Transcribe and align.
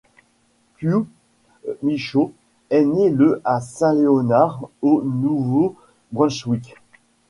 Pius 0.77 1.05
Michaud 1.83 2.33
est 2.71 2.83
né 2.83 3.11
le 3.11 3.39
à 3.45 3.61
Saint-Léonard, 3.61 4.67
au 4.81 5.03
Nouveau-Brunswick. 5.03 6.73